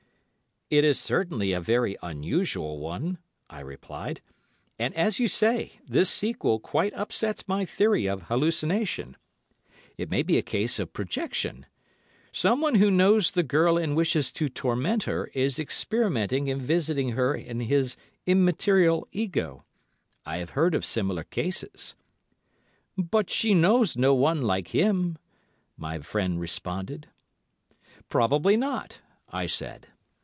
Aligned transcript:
"It 0.73 0.85
is 0.85 0.97
certainly 0.97 1.51
a 1.51 1.59
very 1.59 1.97
unusual 2.01 2.79
one," 2.79 3.17
I 3.49 3.59
replied, 3.59 4.21
"and, 4.79 4.95
as 4.95 5.19
you 5.19 5.27
say, 5.27 5.73
this 5.85 6.09
sequel 6.09 6.61
quite 6.61 6.93
upsets 6.93 7.45
my 7.45 7.65
theory 7.65 8.05
of 8.05 8.21
hallucination. 8.29 9.17
It 9.97 10.09
may 10.09 10.23
be 10.23 10.37
a 10.37 10.41
case 10.41 10.79
of 10.79 10.93
projection. 10.93 11.65
Someone 12.31 12.75
who 12.75 12.89
knows 12.89 13.31
the 13.31 13.43
girl 13.43 13.77
and 13.77 13.97
wishes 13.97 14.31
to 14.31 14.47
torment 14.47 15.03
her 15.03 15.25
is 15.33 15.59
experimenting 15.59 16.47
in 16.47 16.61
visiting 16.61 17.09
her 17.09 17.35
in 17.35 17.59
his 17.59 17.97
immaterial 18.25 19.05
ego. 19.11 19.65
I 20.25 20.37
have 20.37 20.51
heard 20.51 20.73
of 20.73 20.85
similar 20.85 21.25
cases." 21.25 21.95
"But 22.97 23.29
she 23.29 23.53
knows 23.53 23.97
no 23.97 24.13
one 24.13 24.41
like 24.41 24.69
him," 24.69 25.17
my 25.75 25.99
friend 25.99 26.39
responded. 26.39 27.09
"Probably 28.07 28.55
not," 28.55 29.01
I 29.27 29.47
said. 29.47 29.87